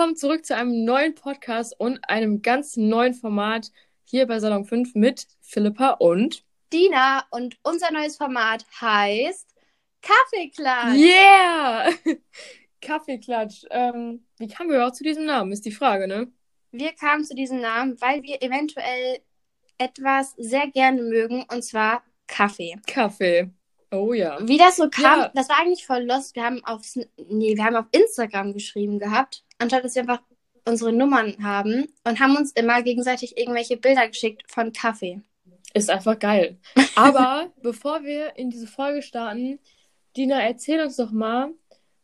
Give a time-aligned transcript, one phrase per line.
[0.00, 3.70] willkommen zurück zu einem neuen Podcast und einem ganz neuen Format
[4.04, 6.42] hier bei Salon 5 mit Philippa und
[6.72, 9.46] Dina und unser neues Format heißt
[10.00, 10.96] Kaffeeklatsch.
[10.96, 11.90] Yeah!
[12.80, 13.66] Kaffeeklatsch.
[13.68, 16.32] Ähm, wie kamen wir überhaupt zu diesem Namen, ist die Frage, ne?
[16.72, 19.18] Wir kamen zu diesem Namen, weil wir eventuell
[19.76, 22.74] etwas sehr gerne mögen, und zwar Kaffee.
[22.86, 23.50] Kaffee.
[23.92, 24.38] Oh ja.
[24.48, 25.32] Wie das so kam, Ja.
[25.34, 26.34] das war eigentlich voll lost.
[26.36, 26.80] Wir haben auf,
[27.28, 30.22] nee, wir haben auf Instagram geschrieben gehabt, anstatt dass wir einfach
[30.66, 35.20] unsere Nummern haben und haben uns immer gegenseitig irgendwelche Bilder geschickt von Kaffee.
[35.72, 36.58] Ist einfach geil.
[36.96, 39.58] Aber bevor wir in diese Folge starten,
[40.16, 41.52] Dina, erzähl uns doch mal,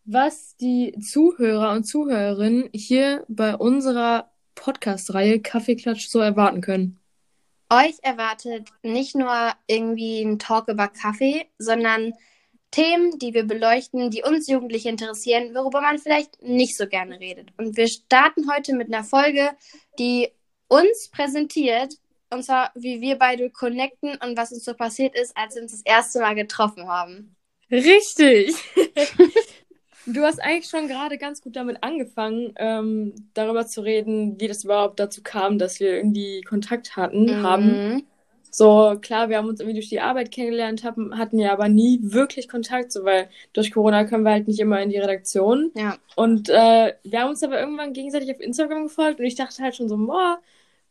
[0.04, 6.98] was die Zuhörer und Zuhörerinnen hier bei unserer Podcast-Reihe Kaffeeklatsch so erwarten können.
[7.68, 12.12] Euch erwartet nicht nur irgendwie ein Talk über Kaffee, sondern
[12.76, 17.48] Themen, die wir beleuchten, die uns Jugendliche interessieren, worüber man vielleicht nicht so gerne redet.
[17.56, 19.52] Und wir starten heute mit einer Folge,
[19.98, 20.28] die
[20.68, 21.94] uns präsentiert,
[22.28, 25.72] und zwar wie wir beide connecten und was uns so passiert ist, als wir uns
[25.72, 27.34] das erste Mal getroffen haben.
[27.70, 28.54] Richtig.
[30.08, 34.62] Du hast eigentlich schon gerade ganz gut damit angefangen, ähm, darüber zu reden, wie das
[34.62, 38.06] überhaupt dazu kam, dass wir irgendwie Kontakt hatten, haben.
[38.58, 41.98] So, klar, wir haben uns irgendwie durch die Arbeit kennengelernt, haben, hatten ja aber nie
[42.00, 45.72] wirklich Kontakt, so, weil durch Corona können wir halt nicht immer in die Redaktion.
[45.74, 45.98] Ja.
[46.14, 49.76] Und äh, wir haben uns aber irgendwann gegenseitig auf Instagram gefolgt und ich dachte halt
[49.76, 50.40] schon so, boah,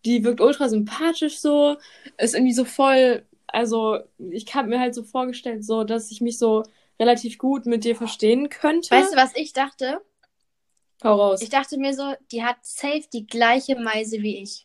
[0.06, 1.78] die wirkt ultra sympathisch so,
[2.20, 6.38] ist irgendwie so voll, also ich habe mir halt so vorgestellt, so, dass ich mich
[6.38, 6.62] so
[7.00, 8.92] relativ gut mit dir verstehen könnte.
[8.92, 10.02] Weißt du, was ich dachte?
[11.04, 11.42] Hau raus.
[11.42, 14.65] Ich dachte mir so, die hat safe die gleiche Meise wie ich.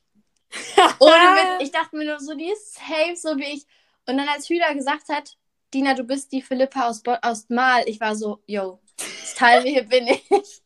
[0.99, 3.67] Ohne Witz, ich dachte mir nur so, die ist safe so wie ich.
[4.07, 5.37] Und dann als Hüda gesagt hat,
[5.73, 9.85] Dina, du bist die Philippa aus, Bo aus Mal, ich war so, yo, Style, hier
[9.85, 10.23] bin ich.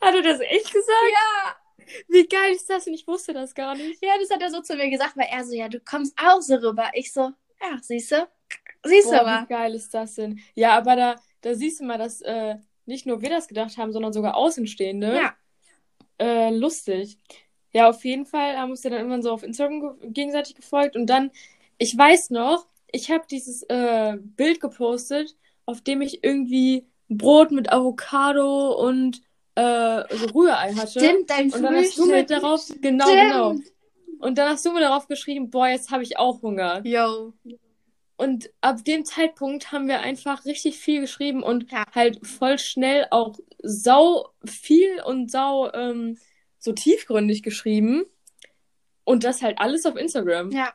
[0.00, 1.12] Hat er das echt gesagt?
[1.12, 1.56] Ja,
[2.08, 2.86] Wie geil ist das?
[2.86, 4.02] Und ich wusste das gar nicht.
[4.02, 6.40] ja, das hat er so zu mir gesagt, weil er so, ja, du kommst auch
[6.40, 6.90] so rüber.
[6.94, 8.28] Ich so, ja, siehst du?
[8.84, 9.42] Siehst du aber.
[9.42, 10.40] wie geil ist das denn?
[10.54, 12.56] Ja, aber da, da siehst du mal, dass äh,
[12.86, 15.16] nicht nur wir das gedacht haben, sondern sogar Außenstehende.
[15.16, 15.36] Ja.
[16.18, 17.18] Äh, lustig.
[17.72, 20.54] Ja, auf jeden Fall haben wir uns ja dann irgendwann so auf Instagram ge gegenseitig
[20.54, 21.30] gefolgt und dann,
[21.78, 25.36] ich weiß noch, ich habe dieses äh, Bild gepostet,
[25.66, 29.20] auf dem ich irgendwie Brot mit Avocado und
[29.54, 31.00] äh, so Rührei hatte.
[31.00, 33.22] Stimmt, dein Und dann hast du mir darauf, genau, Stimmt.
[33.22, 33.54] genau.
[34.20, 36.84] Und dann hast du mir darauf geschrieben, boah, jetzt habe ich auch Hunger.
[36.84, 37.34] Yo.
[38.16, 41.84] Und ab dem Zeitpunkt haben wir einfach richtig viel geschrieben und Ja.
[41.94, 46.18] halt voll schnell auch sau viel und sau ähm,
[46.68, 48.04] so tiefgründig geschrieben.
[49.04, 50.50] Und das halt alles auf Instagram.
[50.52, 50.72] Ja.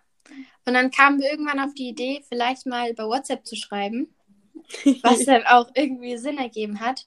[0.65, 4.15] Und dann kamen wir irgendwann auf die Idee, vielleicht mal über WhatsApp zu schreiben,
[5.03, 7.05] was dann auch irgendwie Sinn ergeben hat.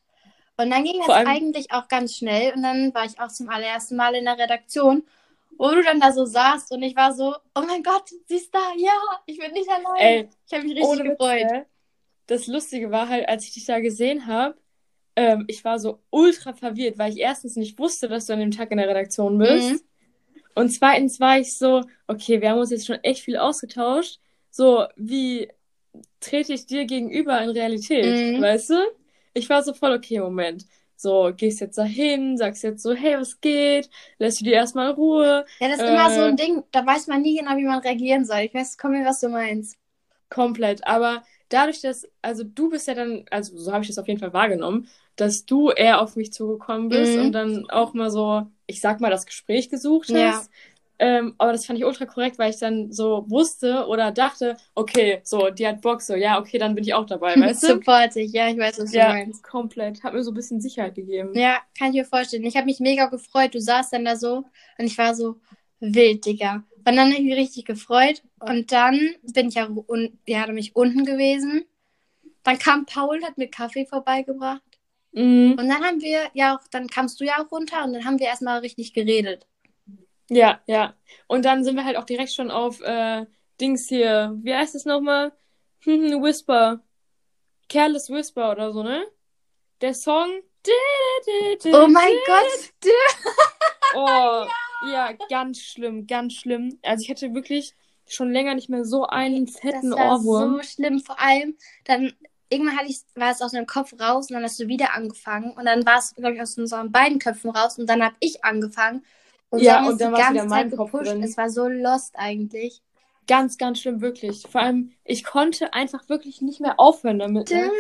[0.57, 2.55] Und dann ging das eigentlich auch ganz schnell.
[2.55, 5.05] Und dann war ich auch zum allerersten Mal in der Redaktion,
[5.59, 8.55] wo du dann da so saßt und ich war so, oh mein Gott, sie ist
[8.55, 8.93] da, ja,
[9.25, 9.97] ich bin nicht allein.
[9.99, 11.67] Ey, ich habe mich richtig gefreut.
[12.27, 14.57] Das Lustige war halt, als ich dich da gesehen habe,
[15.17, 18.51] ähm, ich war so ultra verwirrt, weil ich erstens nicht wusste, dass du an dem
[18.51, 19.73] Tag in der Redaktion bist.
[19.73, 19.81] Mhm.
[20.55, 24.21] Und zweitens war ich so, okay, wir haben uns jetzt schon echt viel ausgetauscht.
[24.51, 25.49] So, wie
[26.21, 28.37] trete ich dir gegenüber in Realität?
[28.39, 28.43] Mhm.
[28.43, 28.77] Weißt du?
[29.35, 30.65] Ich war so voll, okay, Moment.
[30.99, 33.91] So, gehst jetzt dahin, sagst jetzt so, hey, was geht?
[34.19, 35.45] Lässt du dir erstmal Ruhe?
[35.61, 36.29] Ja, das ist immer so Äh.
[36.29, 38.39] ein Ding, da weiß man nie genau, wie man reagieren soll.
[38.41, 39.77] Ich weiß, komm mir, was du meinst.
[40.31, 40.87] Komplett.
[40.87, 44.21] Aber dadurch, dass, also du bist ja dann, also so habe ich das auf jeden
[44.21, 47.27] Fall wahrgenommen, dass du eher auf mich zugekommen bist Mhm.
[47.27, 50.51] und dann auch mal so, ich sag mal, das Gespräch gesucht hast.
[50.51, 50.57] Ja.
[50.99, 55.21] Ähm, aber das fand ich ultra korrekt, weil ich dann so wusste oder dachte, okay,
[55.25, 57.67] so, die hat Bock, so, ja, okay, dann bin ich auch dabei, weißt du?
[57.75, 59.43] Supportig, ja, ich weiß, was du Ja, meinst.
[59.43, 60.03] komplett.
[60.03, 61.35] Hat mir so ein bisschen Sicherheit gegeben.
[61.35, 62.45] Ja, kann ich mir vorstellen.
[62.45, 63.55] Ich habe mich mega gefreut.
[63.55, 64.45] Du saßt dann da so
[64.79, 65.37] und ich war so
[65.81, 66.65] wild, Digga.
[66.87, 68.23] Und dann habe ich mich richtig gefreut.
[68.39, 71.67] Und dann bin ich ja, un ja nämlich unten gewesen.
[72.45, 74.63] Dann kam Paul, hat mir Kaffee vorbeigebracht.
[75.11, 75.57] Mhm.
[75.59, 78.21] Und dann haben wir ja auch, dann kamst du ja auch runter und dann haben
[78.21, 79.49] wir erstmal richtig geredet.
[80.29, 80.95] Ja, ja.
[81.27, 83.27] Und dann sind wir halt auch direkt schon auf äh,
[83.61, 84.37] Dings hier.
[84.43, 85.33] Wie heißt es nochmal?
[85.81, 86.85] Hm, Whisper.
[87.69, 89.05] Careless Whisper oder so, ne?
[89.81, 90.29] Der Song.
[91.65, 92.73] Oh mein Gott!
[93.95, 94.66] Oh, ja,
[95.29, 96.79] ganz schlimm, ganz schlimm.
[96.83, 97.75] Also ich hatte wirklich
[98.09, 100.57] schon länger nicht mehr so einen Das fetten war Ohrwurm.
[100.57, 101.01] so schlimm.
[101.01, 102.13] Vor allem, dann
[102.49, 105.53] irgendwann hatte ich, war es aus meinem Kopf raus und dann hast du wieder angefangen.
[105.53, 108.45] Und dann war es, glaube ich, aus unseren beiden Köpfen raus und dann habe ich
[108.45, 109.05] angefangen.
[109.51, 111.11] Und Ja, haben und dann die war's wieder ganze in meinem Zeit Kopf gepusht.
[111.11, 111.23] drin.
[111.23, 112.83] Es war so lost eigentlich.
[113.29, 114.43] Ganz, ganz schlimm, wirklich.
[114.49, 117.51] Vor allem, ich konnte einfach wirklich nicht mehr aufhören damit.
[117.51, 117.71] Ne?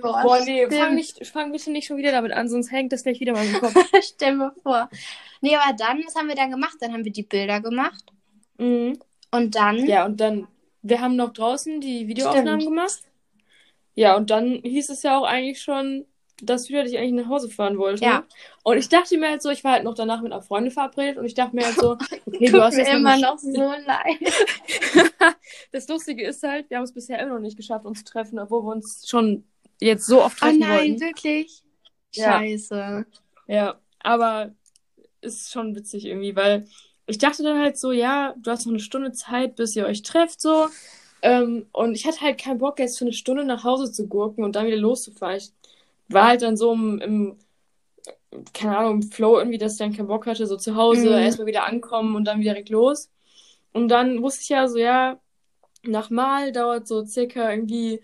[0.00, 3.02] Boah, Boah, nee, fang, nicht, fang bitte nicht schon wieder damit an, sonst hängt das
[3.04, 3.74] gleich wieder mal im Kopf.
[4.02, 4.90] Stell mir vor.
[5.40, 6.76] Nee, aber dann, was haben wir dann gemacht?
[6.80, 8.04] Dann haben wir die Bilder gemacht.
[8.58, 8.98] mhm.
[9.30, 10.46] Und dann, Ja, und dann,
[10.82, 12.76] wir haben noch draußen die Videoaufnahmen Stimmt.
[12.76, 13.00] gemacht.
[13.94, 16.04] Ja, und dann hieß es ja auch eigentlich schon,
[16.42, 18.04] dass Julia dich eigentlich nach Hause fahren wollte.
[18.04, 18.24] Ja.
[18.64, 21.18] Und ich dachte mir halt so, ich war halt noch danach mit einer Freundin verabredet
[21.18, 21.92] und ich dachte mir halt so,
[22.26, 24.34] okay, du hast mir jetzt immer noch so leid.
[25.70, 28.38] Das Lustige ist halt, wir haben es bisher immer noch nicht geschafft, uns zu treffen,
[28.38, 29.44] obwohl wir uns schon
[29.80, 31.00] jetzt so oft Oh treffen nein, wollten.
[31.00, 31.62] wirklich?
[32.14, 32.38] Ja.
[32.38, 33.06] Scheiße.
[33.46, 34.52] Ja, aber
[35.22, 36.66] ist schon witzig irgendwie, weil
[37.06, 40.02] ich dachte dann halt so, ja, du hast noch eine Stunde Zeit, bis ihr euch
[40.02, 40.68] trefft, so.
[41.22, 44.44] Ähm, und ich hatte halt keinen Bock, jetzt für eine Stunde nach Hause zu gurken
[44.44, 45.36] und dann wieder loszufahren.
[45.36, 45.52] Ich
[46.14, 47.38] war halt dann so im, im
[48.52, 51.12] keine Ahnung, im Flow irgendwie, dass ich dann keinen Bock hatte, so zu Hause, Mhm.
[51.14, 53.10] erstmal wieder ankommen und dann wieder direkt los.
[53.72, 55.18] Und dann wusste ich ja so, ja,
[55.84, 58.00] nach Mal dauert so circa irgendwie,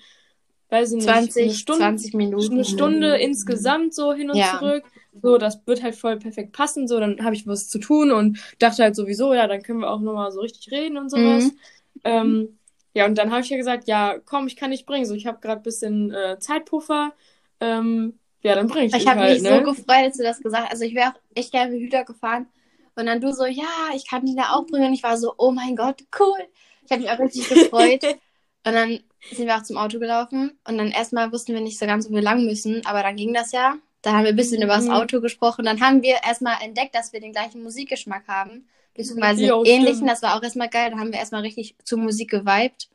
[0.71, 2.55] weiß ich nicht, eine 20, Stunde, 20 Minuten.
[2.55, 4.59] eine Stunde insgesamt so hin und Ja.
[4.59, 4.85] zurück.
[5.23, 6.87] So, das wird halt voll perfekt passen.
[6.89, 9.91] So, dann habe ich was zu tun und dachte halt sowieso, ja, dann können wir
[9.91, 11.53] auch nochmal so richtig reden und sowas.
[11.53, 11.59] Mhm.
[12.05, 12.59] Ähm,
[12.95, 15.07] ja, und dann habe ich ja gesagt, ja, komm, ich kann nicht bringen.
[15.07, 17.13] So, ich habe gerade ein bisschen äh, Zeitpuffer.
[17.61, 19.59] Ähm, ja, dann bringe ich Ich habe halt, mich ne?
[19.59, 20.73] so gefreut, als du das gesagt hast.
[20.73, 22.47] Also ich wäre auch echt gerne mit Hüter gefahren.
[22.95, 23.65] Und dann du so, ja,
[23.95, 24.89] ich kann die da auch bringen.
[24.89, 26.39] Und ich war so, oh mein Gott, cool.
[26.85, 28.03] Ich habe mich auch richtig gefreut.
[28.67, 29.01] Und dann
[29.33, 30.59] sind wir auch zum Auto gelaufen.
[30.67, 32.85] Und dann erstmal wussten wir nicht so ganz, wo wir lang müssen.
[32.87, 33.77] Aber dann ging das ja.
[34.03, 34.93] Da haben wir ein bisschen über das Mhm.
[34.93, 35.65] Auto gesprochen.
[35.65, 38.69] Dann haben wir erstmal entdeckt, dass wir den gleichen Musikgeschmack haben.
[38.95, 39.97] Beziehungsweise Jo, ähnlichen.
[39.97, 40.11] stimmt.
[40.11, 40.91] Das war auch erstmal geil.
[40.91, 42.89] Da haben wir erstmal richtig zur Musik geweibt.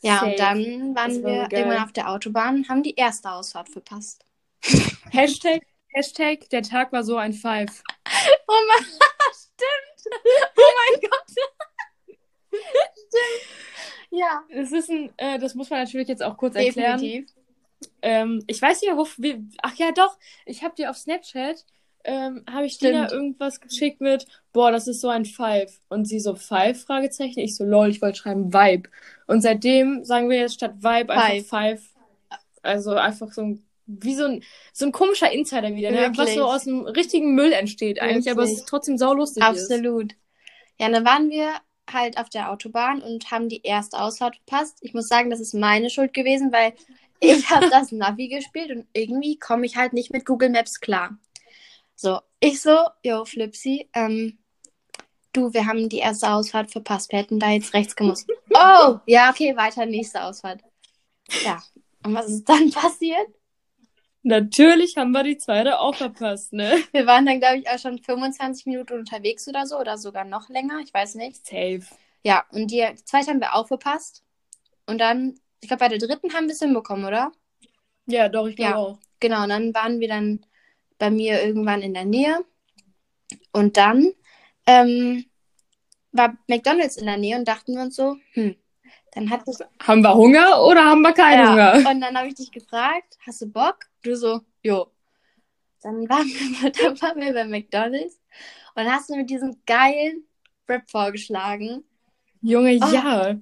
[0.00, 0.30] Ja, Safe.
[0.30, 1.60] und dann waren wir geil.
[1.60, 4.24] irgendwann auf der Autobahn und haben die erste Ausfahrt verpasst.
[5.10, 7.82] Hashtag, Hashtag, der Tag war so ein Five.
[8.48, 10.14] Oh mein stimmt.
[10.56, 11.30] Oh mein Gott.
[12.94, 13.62] stimmt.
[14.10, 17.00] Ja, Das ist ein, äh, das muss man natürlich jetzt auch kurz erklären.
[17.00, 17.32] definitiv.
[18.02, 21.64] Ähm, ich weiß nicht, wie, ach ja, doch, ich habe dir auf Snapchat,
[22.04, 23.10] ähm, habe ich dir Stimmt.
[23.10, 25.80] da irgendwas geschickt mit, boah, das ist so ein Five.
[25.88, 26.82] Und sie so, Five?
[26.82, 27.40] Fragezeichen.
[27.40, 28.88] Ich so, lol, ich wollte schreiben Vibe.
[29.26, 31.82] Und seitdem sagen wir jetzt statt Vibe einfach Five.
[32.62, 36.10] Also einfach so ein, wie so ein, so ein komischer Insider wieder, ne?
[36.10, 36.36] Was Wirklich.
[36.36, 38.64] so aus dem richtigen Müll entsteht eigentlich, aber es Wirklich.
[38.64, 39.70] ist trotzdem saulustig ist.
[39.70, 40.14] Absolut.
[40.78, 41.48] Ja, dann waren wir
[41.92, 44.78] halt auf der Autobahn und haben die erste Ausfahrt verpasst.
[44.80, 46.72] Ich muss sagen, das ist meine Schuld gewesen, weil
[47.20, 51.18] ich habe das Navi gespielt und irgendwie komme ich halt nicht mit Google Maps klar.
[52.02, 54.36] So, ich so, yo, Flipsy, ähm,
[55.32, 57.12] du, wir haben die erste Ausfahrt verpasst.
[57.12, 58.28] Wir hätten da jetzt rechts gemusst.
[58.54, 60.62] Oh, ja, okay, weiter, nächste Ausfahrt.
[61.44, 61.62] Ja,
[62.04, 63.28] und was ist dann passiert?
[64.24, 66.76] Natürlich haben wir die zweite auch verpasst, ne?
[66.90, 70.48] Wir waren dann, glaube ich, auch schon 25 Minuten unterwegs oder so, oder sogar noch
[70.48, 71.46] länger, ich weiß nicht.
[71.46, 71.82] Safe.
[72.24, 74.24] Ja, und die zweite haben wir auch verpasst.
[74.86, 77.30] Und dann, ich glaube, bei der dritten haben wir es hinbekommen, oder?
[78.06, 78.76] Ja, doch, ich glaube Ja.
[78.76, 78.98] auch.
[79.20, 80.44] Genau, und dann waren wir dann
[81.02, 82.44] bei mir irgendwann in der Nähe.
[83.50, 84.12] Und dann
[84.68, 85.24] ähm,
[86.12, 88.54] war McDonalds in der Nähe und dachten wir uns so, hm,
[89.12, 89.58] dann hat das.
[89.82, 91.90] Haben wir Hunger oder haben wir keinen Ja, Hunger?
[91.90, 93.78] und dann habe ich dich gefragt, hast du Bock?
[94.04, 94.92] Du so, jo.
[95.82, 98.20] Dann waren wir, dann waren wir bei McDonalds
[98.76, 100.22] und hast du mir diesen geilen
[100.68, 101.82] Rap vorgeschlagen.
[102.42, 103.40] Junge, Oh, ja.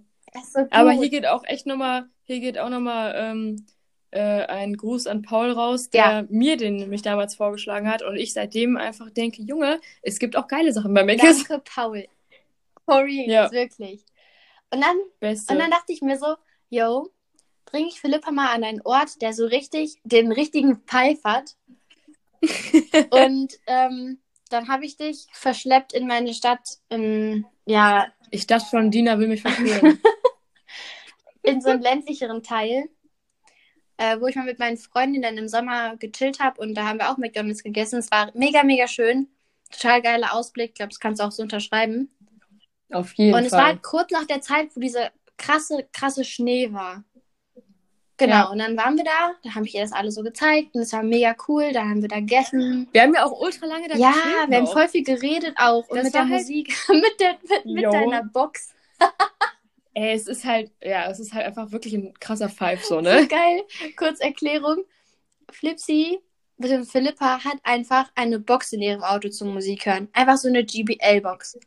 [0.50, 0.66] So.
[0.70, 3.66] Aber hier geht auch echt nochmal, hier geht auch nochmal ähm,
[4.12, 6.24] äh, ein Gruß an Paul raus, der Ja.
[6.28, 10.48] mir den nämlich damals vorgeschlagen hat und ich seitdem einfach denke, Junge, es gibt auch
[10.48, 11.46] geile Sachen bei Mc's.
[11.46, 12.06] Danke, Paul.
[12.88, 13.52] Real, Ja.
[13.52, 14.04] wirklich.
[14.72, 15.52] Und dann, Beste.
[15.52, 16.34] und dann dachte ich mir so,
[16.70, 17.10] yo,
[17.66, 21.56] bringe ich Philippa mal an einen Ort, der so richtig, den richtigen Pfeif hat.
[23.10, 24.18] und ähm,
[24.48, 29.28] dann habe ich dich verschleppt in meine Stadt, in, ja, ich dachte schon, Dina will
[29.28, 30.00] mich verführen.
[31.42, 32.88] in so einen ländlicheren Teil,
[34.00, 37.10] äh, wo ich mal mit meinen Freundinnen im Sommer gechillt habe und da haben wir
[37.10, 37.98] auch McDonalds gegessen.
[37.98, 39.28] Es war mega, mega schön.
[39.70, 40.70] Total geiler Ausblick.
[40.70, 42.08] Ich glaube, das kannst du auch so unterschreiben.
[42.90, 43.68] Auf jeden Und es war Fall.
[43.72, 47.04] halt kurz nach der Zeit, wo dieser krasse, krasse Schnee war.
[48.16, 48.44] Genau, Ja.
[48.50, 50.92] und dann waren wir da, da habe ich ihr das alles so gezeigt und es
[50.92, 52.88] war mega cool, da haben wir da gegessen.
[52.92, 54.14] Wir haben ja auch ultra lange da Ja,
[54.48, 57.36] wir haben voll viel geredet auch und Das mit der war halt- Musik, mit, der,
[57.48, 58.74] mit, mit deiner Box.
[59.94, 63.00] Ey, es ist halt, ja, es ist halt einfach wirklich ein krasser Five, so, So
[63.00, 63.26] ne?
[63.28, 63.62] geil.
[63.96, 64.84] Kurz Erklärung.
[65.50, 66.20] Flipsy,
[66.58, 70.08] bitte Philippa hat einfach eine Box in ihrem Auto zum Musik hören.
[70.12, 71.58] Einfach so eine GBL-Box.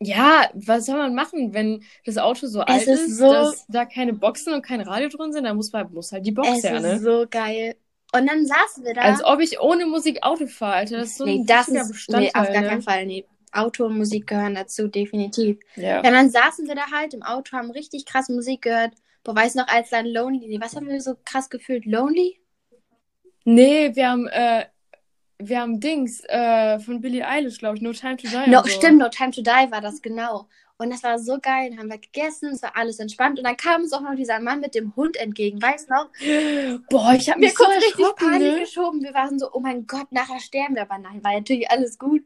[0.00, 3.84] Ja, was soll man machen, wenn das Auto so alt ist ist, so- dass da
[3.84, 5.44] keine Boxen und kein Radio drin sind?
[5.44, 6.98] Dann muss, man, muss halt die Box Es her, ist ne?
[7.00, 7.76] so geil.
[8.12, 9.02] Und dann saßen wir da.
[9.02, 10.98] Als ob ich ohne Musik Auto fahre, Alter.
[10.98, 11.88] Das ist so nee, ein das ist.
[11.92, 12.30] Bestandteil.
[12.32, 12.68] Nee, auf gar ne?
[12.68, 13.06] keinen Fall.
[13.06, 13.26] Nee.
[13.52, 15.58] Auto und Musik gehören dazu, definitiv.
[15.76, 16.02] Ja.
[16.02, 18.92] Ja, dann saßen wir da halt im Auto, haben richtig krass Musik gehört.
[19.24, 21.84] Boah, weißt du noch, als dann Lonely, was haben wir so krass gefühlt?
[21.84, 22.40] Lonely?
[23.44, 24.66] Nee, wir haben, äh,
[25.38, 28.50] wir haben Dings äh, von Billie Eilish, glaube ich, No Time to Die.
[28.50, 28.68] No, so.
[28.68, 30.48] Stimmt, No Time to Die war das, genau.
[30.80, 31.70] Und das war so geil.
[31.70, 33.38] Dann haben wir gegessen, es war alles entspannt.
[33.38, 36.08] Und dann kam uns auch noch dieser Mann mit dem Hund entgegen, weißt du noch?
[36.88, 38.60] Boah, ich habe mich so kurz richtig erschrocken, Panik ne?
[38.60, 39.02] geschoben.
[39.02, 40.82] Wir waren so, oh mein Gott, nachher sterben wir.
[40.82, 42.22] Aber nein, war natürlich alles gut.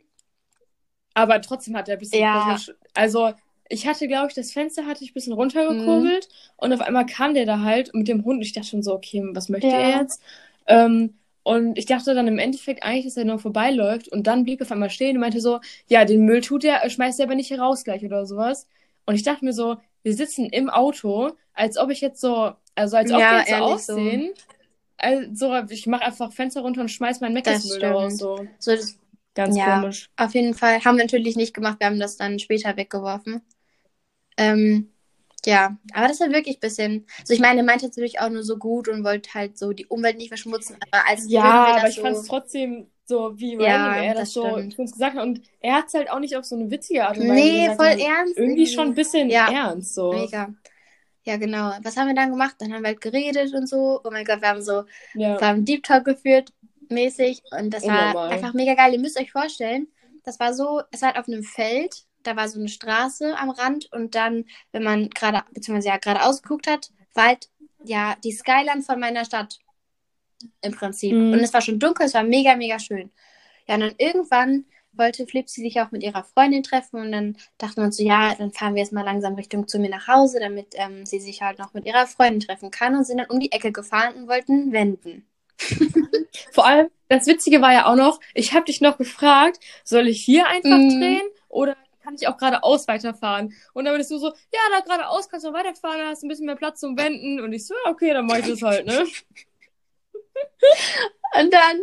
[1.15, 2.43] Aber trotzdem hat er ein bisschen Ja.
[2.43, 2.73] komisch.
[2.95, 3.33] Also,
[3.69, 7.35] ich hatte, glaube ich, das Fenster hatte ich ein bisschen runtergekurbelt und auf einmal kam
[7.35, 8.37] der da halt mit dem Hund.
[8.39, 9.79] Und ich dachte schon so, okay, was möchte Ja.
[9.79, 10.23] er jetzt?
[10.67, 11.15] Ähm,
[11.45, 14.67] und ich dachte dann im Endeffekt eigentlich, dass er nur vorbeiläuft und dann blieb er
[14.67, 17.49] auf einmal stehen und meinte so, ja, den Müll tut er, schmeißt er aber nicht
[17.49, 18.67] hier raus gleich oder sowas.
[19.07, 22.97] Und ich dachte mir so, wir sitzen im Auto, als ob ich jetzt so, also
[22.97, 24.33] als ob Ja, wir jetzt so aussehen.
[24.99, 28.19] Also, ich mache einfach Fenster runter und schmeiß meinen Das Meckesmüll raus.
[28.19, 28.47] So.
[28.61, 28.97] So, das,
[29.35, 29.81] Ganz Ja.
[29.81, 30.11] komisch.
[30.17, 31.81] auf jeden Fall haben wir natürlich nicht gemacht.
[31.81, 33.43] Wir haben das dann später weggeworfen.
[34.37, 34.93] Ähm,
[35.45, 37.07] ja, aber das war wirklich ein bisschen.
[37.21, 39.87] Also, ich meine, er meinte natürlich auch nur so gut und wollte halt so die
[39.87, 40.77] Umwelt nicht verschmutzen.
[40.91, 44.29] Aber als Ja, aber ich so, fand es trotzdem so, wie Ja, random er das,
[44.29, 44.79] das so stimmt.
[44.79, 45.23] uns gesagt hat.
[45.23, 47.59] Und er hat es halt auch nicht auf so eine witzige Art und Weise Nee,
[47.59, 48.37] gesagt, voll ernst.
[48.39, 49.51] Irgendwie schon ein bisschen Ja.
[49.51, 50.13] ernst, so.
[50.13, 50.55] Mega.
[51.25, 51.73] Ja, genau.
[51.83, 52.57] Was haben wir dann gemacht?
[52.59, 54.01] Dann haben wir halt geredet und so.
[54.05, 54.85] Oh mein Gott, wir haben so
[55.15, 55.39] Ja.
[55.39, 56.53] wir haben Deep Talk geführt,
[56.93, 57.43] mäßig.
[57.51, 58.31] Und das war Unnormal.
[58.31, 58.93] einfach mega geil.
[58.93, 59.89] Ihr müsst euch vorstellen,
[60.25, 63.51] das war so, es war halt auf einem Feld, da war so eine Straße am
[63.51, 67.49] Rand und dann, wenn man gerade, beziehungsweise ja geradeaus geguckt hat, war halt
[67.85, 69.59] ja die Skyline von meiner Stadt
[70.61, 71.13] im Prinzip.
[71.13, 71.33] Mhm.
[71.33, 73.11] Und es war schon dunkel, es war mega, mega schön.
[73.67, 77.77] Ja, und dann irgendwann wollte Flipsi sich auch mit ihrer Freundin treffen und dann dachten
[77.77, 80.39] wir uns so, ja, dann fahren wir jetzt mal langsam Richtung zu mir nach Hause,
[80.39, 83.41] damit ähm, sie sich halt noch mit ihrer Freundin treffen kann und sind dann um
[83.41, 85.27] die Ecke gefahren und wollten wenden.
[86.53, 90.25] Vor allem, das Witzige war ja auch noch, ich habe dich noch gefragt, soll ich
[90.25, 91.01] hier einfach Mhm.
[91.01, 93.55] drehen oder kann ich auch geradeaus weiterfahren?
[93.75, 96.29] Und dann bist du so, ja, da geradeaus kannst du weiterfahren, da hast du ein
[96.29, 97.41] bisschen mehr Platz zum Wenden.
[97.41, 99.07] Und ich so, ja, okay, dann mach ich das halt, ne?
[101.35, 101.81] Und dann,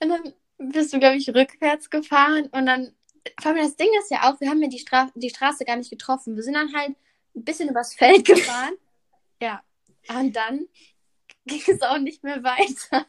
[0.00, 2.94] und dann bist du, glaube ich, rückwärts gefahren und dann,
[3.40, 5.76] vor allem das Ding ist ja auch, wir haben ja die, Stra die Straße gar
[5.76, 6.36] nicht getroffen.
[6.36, 6.90] Wir sind dann halt
[7.36, 8.74] ein bisschen übers Feld gefahren.
[9.40, 9.62] ja.
[10.08, 10.66] Und dann
[11.46, 13.06] ging es auch nicht mehr weiter.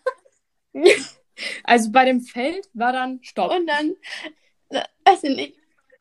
[1.65, 3.51] Also bei dem Feld war dann Stopp.
[3.51, 3.93] Und dann,
[4.69, 5.57] äh, weiß ich nicht,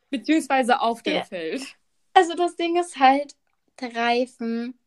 [0.09, 1.23] Beziehungsweise auf dem Ja.
[1.25, 1.61] Feld.
[2.13, 3.35] also das Ding ist halt,
[3.81, 4.79] der Reifen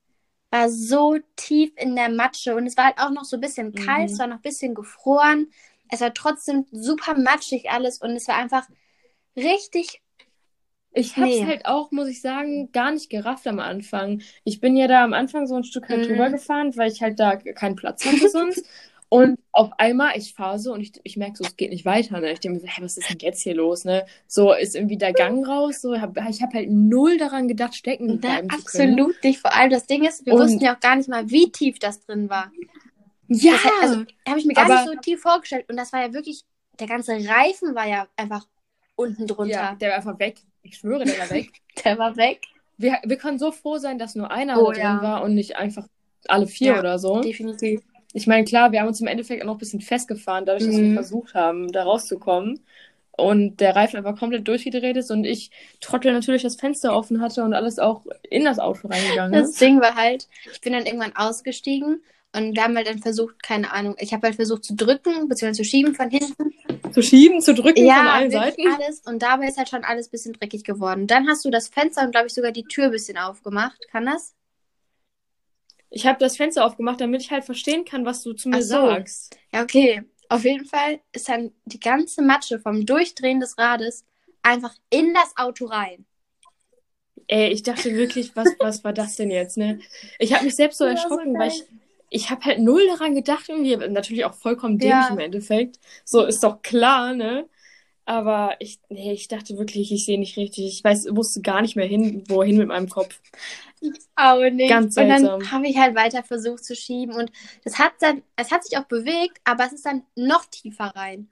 [0.51, 3.75] war so tief in der Matsche und es war halt auch noch so ein bisschen
[3.75, 4.13] kalt, Mhm.
[4.15, 5.53] es war noch ein bisschen gefroren.
[5.91, 8.67] Es war trotzdem super matschig alles und es war einfach
[9.37, 10.01] richtig
[10.99, 11.45] Ich hab's Nee.
[11.47, 14.21] halt auch, muss ich sagen, gar nicht gerafft am Anfang.
[14.45, 16.05] Ich bin ja da am Anfang so ein Stück halt Mhm.
[16.13, 18.65] drüber gefahren, weil ich halt da keinen Platz hatte sonst.
[19.11, 22.21] Und auf einmal, ich fahre so und ich, ich merke so, es geht nicht weiter.
[22.21, 22.31] Ne?
[22.31, 23.87] Ich denke mir so, hä, was ist denn jetzt hier los?
[23.87, 24.05] Ne?
[24.27, 25.81] So ist irgendwie der Gang raus.
[25.81, 28.93] So, hab, ich habe halt null daran gedacht, stecken Na, bleiben zu können.
[28.93, 29.39] absolut nicht.
[29.41, 31.79] Vor allem das Ding ist, wir Und- wussten ja auch gar nicht mal, wie tief
[31.79, 32.53] das drin war.
[33.29, 35.65] Ja, Das, also, habe ich mir gar aber- nicht so tief vorgestellt.
[35.71, 36.45] Und das war ja wirklich,
[36.79, 38.47] der ganze Reifen war ja einfach
[38.95, 39.51] unten drunter.
[39.55, 40.37] ja, der war einfach weg.
[40.69, 41.51] Ich schwöre, der war weg.
[41.85, 42.41] Der war weg.
[42.77, 45.03] Wir, wir können so froh sein, dass nur einer Oh, da drin ja.
[45.03, 45.87] war und nicht einfach
[46.29, 47.21] alle vier Ja, oder so.
[47.21, 47.81] Definitiv.
[48.13, 50.77] Ich meine, klar, wir haben uns im Endeffekt auch noch ein bisschen festgefahren, dadurch, dass
[50.77, 50.95] wir Mhm.
[50.95, 52.61] versucht haben, da rauszukommen.
[53.13, 57.43] Und der Reifen einfach komplett durchgedreht ist und ich Trottel natürlich das Fenster offen hatte
[57.43, 59.61] und alles auch in das Auto reingegangen Das ist.
[59.61, 62.01] Ding war halt, ich bin dann irgendwann ausgestiegen
[62.39, 65.63] und wir haben halt dann versucht, keine Ahnung, ich habe halt versucht zu drücken, beziehungsweise
[65.63, 66.55] zu schieben von hinten.
[66.93, 68.63] Zu schieben, zu drücken ja, von allen Seiten.
[68.67, 69.01] alles.
[69.01, 71.07] Und dabei ist halt schon alles ein bisschen dreckig geworden.
[71.07, 73.79] Dann hast du das Fenster und, glaube ich, sogar die Tür ein bisschen aufgemacht.
[73.91, 74.35] Kann das?
[75.91, 78.87] Ich habe das Fenster aufgemacht, damit ich halt verstehen kann, was du zu mir so.
[78.87, 79.37] sagst.
[79.53, 80.03] Ja, okay.
[80.29, 84.05] Auf jeden Fall ist dann die ganze Matsche vom Durchdrehen des Rades
[84.43, 86.05] einfach in das Auto rein.
[87.27, 89.81] Ey, ich dachte wirklich, was, was war das denn jetzt, ne?
[90.19, 91.65] Ich habe mich selbst so war so erschrocken, weil ich,
[92.11, 95.09] ich habe halt null daran gedacht, irgendwie, natürlich auch vollkommen dämlich Ja.
[95.11, 95.79] im Endeffekt.
[96.05, 97.49] So ist doch klar, ne?
[98.05, 100.67] Aber ich, nee, ich dachte wirklich, ich sehe nicht richtig.
[100.67, 103.21] Ich weiß, wusste gar nicht mehr hin, wohin mit meinem Kopf.
[104.15, 104.71] Aber nicht.
[104.71, 105.41] Ganz und seltsam.
[105.41, 107.31] dann habe ich halt weiter versucht zu schieben und
[107.65, 111.29] das hat dann, es hat sich auch bewegt, aber es ist dann noch tiefer rein.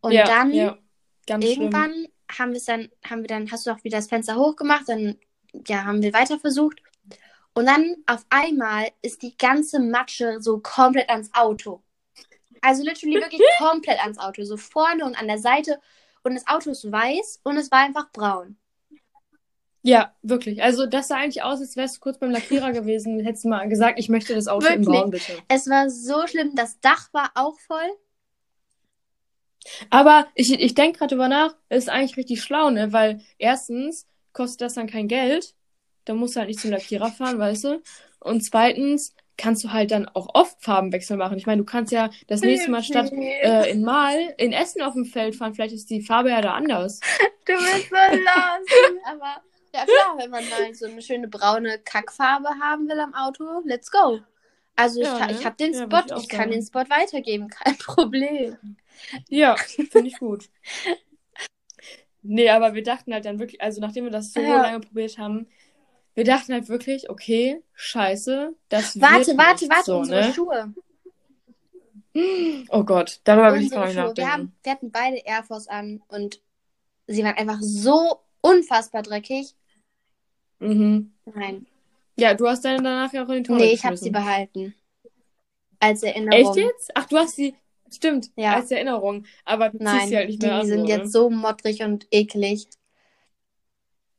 [0.00, 0.78] Und ja, dann ja,
[1.26, 1.62] ganz schlimm.
[1.62, 2.08] irgendwann
[2.38, 5.16] haben wir es dann, haben wir dann, hast du auch wieder das Fenster hochgemacht, dann
[5.68, 6.80] ja, haben wir weiter versucht.
[7.54, 11.82] Und dann auf einmal ist die ganze Matsche so komplett ans Auto.
[12.60, 14.44] Also literally wirklich komplett ans Auto.
[14.44, 15.80] So vorne und an der Seite.
[16.22, 18.56] Und das Auto ist weiß und es war einfach braun.
[19.82, 20.62] Ja, wirklich.
[20.62, 23.18] Also das sah eigentlich aus, als wärst du kurz beim Lackierer gewesen.
[23.20, 25.00] Hättest du mal gesagt, ich möchte das Auto in Wirklich?
[25.00, 25.38] Braun, bitte.
[25.48, 26.54] Es war so schlimm.
[26.54, 27.90] Das Dach war auch voll.
[29.90, 32.92] Aber ich, ich denke gerade drüber nach, ist eigentlich richtig schlau, ne?
[32.92, 35.54] Weil erstens kostet das dann kein Geld.
[36.04, 37.82] Da musst du halt nicht zum Lackierer fahren, weißt du?
[38.20, 41.38] Und zweitens kannst du halt dann auch oft Farbenwechsel machen.
[41.38, 44.94] Ich meine, du kannst ja das nächste Mal statt äh, in Mal in Essen auf
[44.94, 47.00] dem Feld fahren, vielleicht ist die Farbe ja da anders.
[47.44, 48.68] Du bist so los.
[49.04, 49.42] Aber
[49.74, 53.90] ja klar, wenn man mal so eine schöne braune Kackfarbe haben will am Auto, let's
[53.90, 54.20] go.
[54.76, 55.28] Also ich, Ja, ne?
[55.30, 58.56] ich habe den Ja, Spot, würd ich ich kann den Spot weitergeben, kein Problem.
[59.28, 60.48] Ja, finde ich gut.
[62.22, 64.62] Nee, aber wir dachten halt dann wirklich, also nachdem wir das so Ja.
[64.62, 65.48] lange probiert haben,
[66.14, 70.32] wir dachten halt wirklich, okay, scheiße, das Warte, wird warte, warte, so, unsere ne?
[70.34, 70.74] Schuhe.
[72.68, 74.02] Oh Gott, darüber will ich gar nicht Schuhe.
[74.16, 74.30] Wir, nachdenken.
[74.32, 76.40] haben, wir hatten beide Air Force an und
[77.06, 79.54] sie waren einfach so unfassbar dreckig.
[80.58, 81.12] Mhm.
[81.34, 81.66] Nein.
[82.16, 84.74] Ja, du hast deine danach ja auch in die Tonne Nee, ich habe sie behalten.
[85.80, 86.38] Als Erinnerung.
[86.38, 86.90] Echt jetzt?
[86.94, 87.54] Ach, du hast sie,
[87.90, 88.54] stimmt, Ja.
[88.56, 90.66] als Erinnerung, aber du Nein, ziehst sie halt nicht die mehr an.
[90.66, 91.08] sind so, jetzt ne?
[91.10, 92.68] so mottrig und eklig.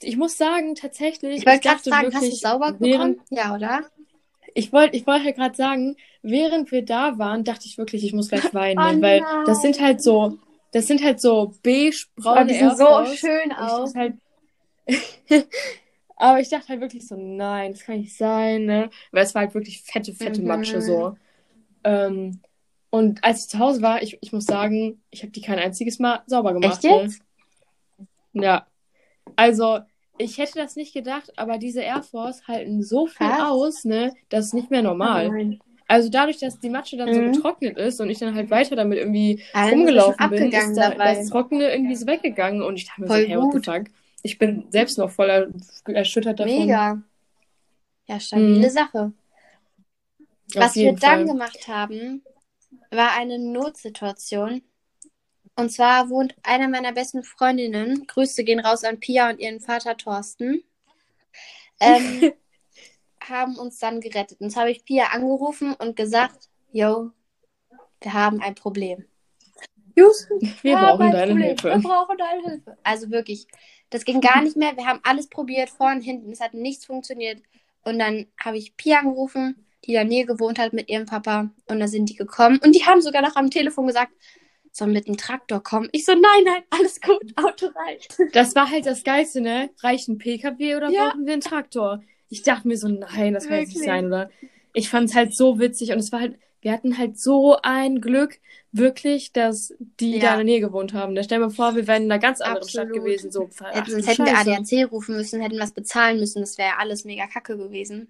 [0.04, 3.26] Ich muss sagen, tatsächlich, Ich wollte gerade dachte fragen, hast du wirklich, sauber während, bekommen?
[3.30, 3.90] Ja, oder?
[4.56, 8.14] Ich wollte ich wollte ja gerade sagen, während wir da waren, dachte ich wirklich, ich
[8.14, 9.02] muss gleich weinen, Oh ne?
[9.02, 9.82] weil das sind nein.
[9.82, 10.38] halt so,
[10.72, 13.96] das sind halt so beige-braune die sehen so schön aus.
[13.96, 14.16] halt,
[16.18, 18.90] aber ich dachte halt wirklich so, nein, das kann nicht sein, ne?
[19.12, 20.86] Weil es war halt wirklich fette, fette Matsche Mhm.
[20.86, 21.18] so.
[21.84, 22.42] Ähm,
[22.90, 26.00] und als ich zu Hause war, ich, ich muss sagen, ich habe die kein einziges
[26.00, 27.22] Mal sauber gemacht, Echt jetzt?
[28.34, 28.44] ne?
[28.44, 28.68] Ja.
[29.36, 29.80] Also,
[30.18, 33.50] ich hätte das nicht gedacht, aber diese Air Force halten so viel Krass.
[33.52, 34.14] aus, ne?
[34.30, 35.30] Das ist nicht mehr normal.
[35.30, 35.60] Nein.
[35.88, 37.34] Also dadurch, dass die Matsche dann so Mhm.
[37.34, 41.30] getrocknet ist und ich dann halt weiter damit irgendwie sind rumgelaufen bin, ist da, das
[41.30, 43.84] Trockene irgendwie so weggegangen und ich dachte mir Voll so, hey, what the fuck?
[44.24, 45.50] Ich bin selbst noch voll er-
[45.94, 46.54] erschüttert davon.
[46.58, 47.02] Mega.
[48.08, 48.70] Ja, stabile Mhm.
[48.70, 49.12] Sache.
[50.56, 51.26] Auf Was wir dann Fall.
[51.26, 52.24] gemacht haben,
[52.92, 54.62] war eine Notsituation.
[55.56, 59.96] Und zwar wohnt einer meiner besten Freundinnen, Grüße gehen raus an Pia und ihren Vater
[59.96, 60.64] Thorsten,
[61.80, 62.34] ähm,
[63.22, 64.42] haben uns dann gerettet.
[64.42, 67.12] Und jetzt habe ich Pia angerufen und gesagt, yo,
[68.02, 69.06] wir haben ein Problem.
[69.96, 70.28] Just,
[70.64, 71.48] Wir haben brauchen ein deine Problem.
[71.48, 71.70] Hilfe.
[71.70, 72.78] Wir brauchen deine Hilfe.
[72.84, 73.48] Also wirklich,
[73.92, 74.76] das ging gar nicht mehr.
[74.76, 76.32] Wir haben alles probiert, vorn, hinten.
[76.32, 77.44] Es hat nichts funktioniert.
[77.84, 81.52] Und dann habe ich Pia angerufen, die in der Nähe gewohnt hat mit ihrem Papa.
[81.68, 82.60] Und dann sind die gekommen.
[82.64, 84.12] Und die haben sogar noch am Telefon gesagt,
[84.74, 85.88] soll mit dem Traktor kommen.
[85.92, 88.18] Ich so, nein, nein, alles gut, Auto reicht.
[88.34, 89.70] Das war halt das Geilste, ne?
[89.82, 91.10] Reicht ein PKW oder Ja.
[91.10, 92.04] brauchen wir einen Traktor?
[92.30, 94.30] Ich dachte mir so, nein, das kann jetzt nicht sein, oder?
[94.74, 98.02] Ich fand es halt so witzig und es war halt, wir hatten halt so ein
[98.02, 98.40] Glück,
[98.72, 100.20] wirklich, dass die Ja.
[100.20, 101.14] da in der Nähe gewohnt haben.
[101.14, 103.04] Da stell dir mal vor, wir wären in einer ganz anderen Stadt Absolut.
[103.06, 103.32] gewesen.
[103.32, 104.36] So, ach, Hätten, sonst hätten wir.
[104.36, 106.40] ADAC rufen müssen, hätten was bezahlen müssen.
[106.42, 108.08] Das wäre alles mega kacke gewesen.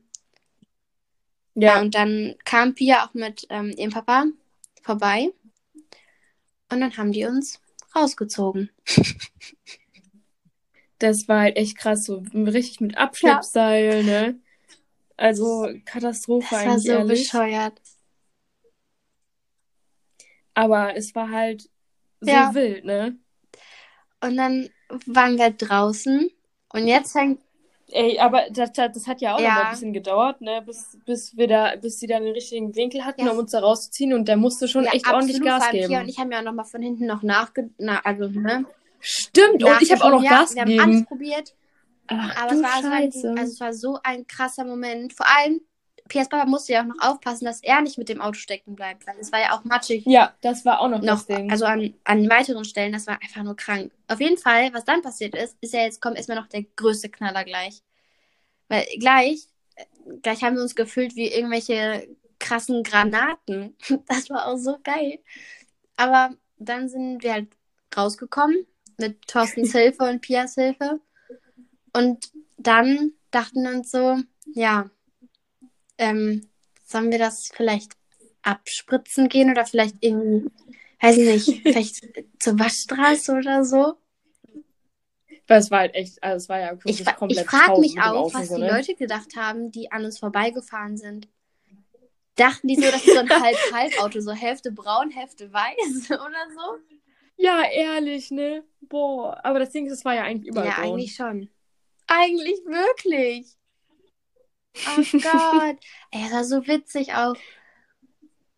[1.56, 4.26] Ja, Ja, und dann kam Pia auch mit ähm, ihrem Papa
[4.82, 5.30] vorbei.
[6.74, 7.62] Und dann haben die uns
[7.96, 8.72] rausgezogen.
[10.98, 14.40] das war halt echt krass, so richtig mit Abschleppseil, ne?
[15.16, 17.24] Also Katastrophe Das war eigentlich so ehrlich.
[17.24, 17.80] bescheuert.
[20.56, 21.70] Aber es war halt
[22.22, 22.54] so Ja.
[22.56, 23.18] wild, ne?
[24.22, 24.70] Und dann
[25.06, 26.28] waren wir draußen.
[26.70, 27.40] Und jetzt fängt.
[27.92, 29.54] Ey, aber das, das, hat ja auch noch Ja.
[29.56, 30.62] mal ein bisschen gedauert, ne?
[30.66, 33.32] Bis, bis wir da, bis sie da den richtigen Winkel hatten, Ja.
[33.32, 36.02] um uns da rauszuziehen und der musste schon Ja, echt ordentlich Gas allem Pia geben.
[36.02, 37.70] und ich haben ja auch nochmal von hinten noch nachge...
[37.78, 38.66] Na, also, ne?
[39.00, 40.24] Stimmt, und ich habe auch noch.
[40.24, 41.06] Gas ja, Wir haben alles gegeben.
[41.06, 41.54] probiert.
[42.08, 45.14] Ach, Aber es war, so ein, also es war so ein krasser Moment.
[45.14, 45.62] Vor allem,
[46.14, 49.08] Pias Papa musste ja auch noch aufpassen, dass er nicht mit dem Auto stecken bleibt.
[49.08, 50.06] Weil es war ja auch matschig.
[50.06, 51.50] ja, das war auch noch, noch, das Ding.
[51.50, 53.92] also an, an weiteren Stellen, das war einfach nur krank.
[54.08, 57.10] Auf jeden Fall, was dann passiert ist, ist ja jetzt kommt erstmal noch der größte
[57.10, 57.82] Knaller gleich.
[58.68, 59.86] Weil gleich, äh,
[60.22, 63.76] gleich haben wir uns gefühlt wie irgendwelche krassen Granaten.
[64.08, 65.18] Das war auch so geil.
[65.98, 67.48] Aber dann sind wir halt
[67.98, 68.68] rausgekommen
[69.00, 71.00] mit Thorstens Hilfe und Pias Hilfe.
[71.92, 74.20] Und dann dachten wir uns so,
[74.54, 74.92] ja,
[75.98, 76.50] ähm,
[76.86, 77.94] sollen wir das vielleicht
[78.42, 80.50] abspritzen gehen oder vielleicht irgendwie,
[81.02, 83.96] weiß ich nicht, vielleicht zur Waschstraße oder so.
[85.48, 88.34] Weil es war halt echt, also es war ja Ich, komplett ich frage mich auch,
[88.34, 88.62] was so, die?
[88.62, 91.28] Leute gedacht haben, die an uns vorbeigefahren sind.
[92.36, 96.78] Dachten die so, das ist so ein Halb-Halb-Auto, so Hälfte braun, Hälfte weiß oder so?
[97.36, 98.64] Ja, ehrlich, ne?
[98.82, 100.94] Boah, aber das Ding ist, es war ja eigentlich überall ja, braun.
[100.94, 101.50] eigentlich schon.
[102.08, 103.58] Eigentlich wirklich.
[104.76, 105.78] Oh Gott.
[106.12, 107.36] Ey, das war so witzig auch.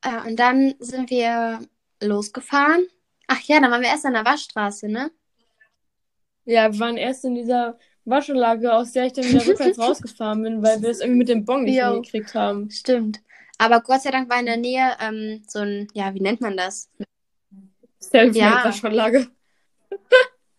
[0.03, 1.59] Ja, und dann sind wir
[2.01, 2.87] losgefahren.
[3.27, 5.11] Ach ja, dann waren wir erst an der Waschstraße, ne?
[6.45, 10.61] Ja, wir waren erst in dieser Waschanlage, aus der ich dann wieder rückwärts rausgefahren bin,
[10.63, 11.93] weil wir es irgendwie mit dem Bon nicht Jo.
[11.93, 12.69] hingekriegt haben.
[12.69, 13.19] Stimmt.
[13.57, 16.55] Aber Gott sei Dank war in der Nähe ähm, so ein, ja, wie nennt man
[16.55, 16.89] das?
[17.99, 19.27] Selfmade-Waschanlage.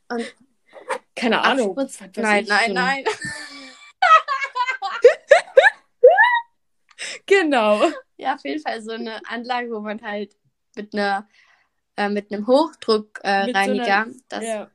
[0.08, 0.34] Und
[1.14, 1.76] Keine Ahnung.
[1.76, 3.04] Nein, nein, so ein- nein.
[7.26, 7.82] Genau.
[8.16, 10.36] Ja, auf jeden Fall so eine Anlage, wo man halt
[10.74, 11.28] mit einer
[11.96, 14.70] äh, mit einem Hochdruckreiniger, äh, so das Ja.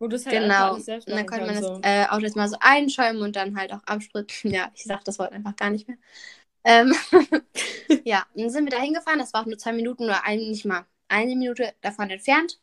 [0.00, 0.74] Wo du es halt genau.
[0.74, 1.80] Und dann konnte man das so.
[1.82, 4.50] äh, Auto jetzt mal so einschäumen und dann halt auch abspritzen.
[4.54, 5.96] Ja, ich sag das Wort einfach gar nicht mehr.
[6.64, 6.94] Ähm,
[8.04, 9.18] ja, dann sind wir da hingefahren.
[9.18, 12.60] Das war auch nur zwei Minuten oder ein, nicht mal eine Minute davon entfernt.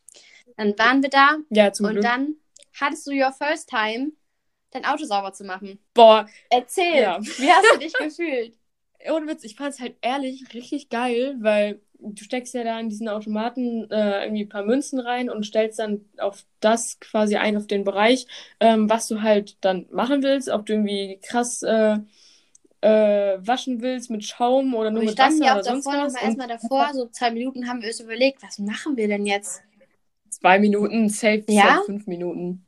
[0.56, 2.04] Dann waren wir da Ja, zum und Glück.
[2.04, 2.36] dann
[2.80, 4.12] hattest du your first time,
[4.70, 5.78] dein Auto sauber zu machen.
[5.92, 7.20] Boah, Erzähl, Ja.
[7.20, 8.56] wie hast du dich gefühlt?
[9.12, 12.88] Ohne Witz, ich fand es halt ehrlich richtig geil, weil du steckst ja da in
[12.90, 17.56] diesen Automaten äh, irgendwie ein paar Münzen rein und stellst dann auf das quasi ein,
[17.56, 18.26] auf den Bereich,
[18.60, 21.98] ähm, was du halt dann machen willst, ob du irgendwie krass äh,
[22.82, 25.92] äh, waschen willst mit Schaum oder nur wir mit standen Wasser ja oder auch sonst
[25.92, 26.02] davor, was.
[26.08, 29.06] noch mal Und erstmal davor, so zwei Minuten haben wir uns überlegt, was machen wir
[29.06, 29.62] denn jetzt?
[30.30, 31.78] zwei Minuten, safe, Ja?
[31.78, 32.64] safe fünf Minuten.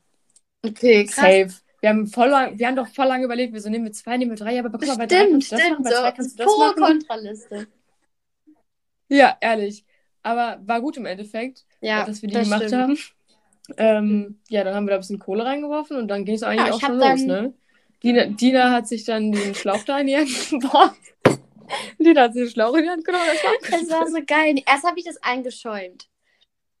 [0.65, 1.53] Okay, Safe.
[1.81, 4.31] Wir haben, voll lang, wir haben doch voll lange überlegt, wieso nehmen wir zwei, nehmen
[4.31, 5.79] wir drei, aber guck mal, bei drei Stimmt, kannst du das stimmt.
[5.79, 6.99] machen, bei zwei So, kannst du das pure machen.
[6.99, 7.67] Kontraliste.
[9.07, 9.85] Ja, ehrlich.
[10.21, 12.73] Aber war gut im Endeffekt, Ja, dass wir die das gemacht stimmt.
[12.81, 12.97] haben.
[13.77, 16.67] Ähm, ja, dann haben wir da ein bisschen Kohle reingeworfen und dann ging es eigentlich
[16.67, 17.53] Ja, auch schon los, ne?
[18.03, 20.29] Dina, Dina hat sich dann den Schlauch da in die Hand
[20.71, 20.93] Boah.
[21.99, 23.23] Dina hat sich den Schlauch in die Hand genommen.
[23.31, 24.55] Das war Das war so geil.
[24.65, 26.07] Erst habe ich das eingeschäumt.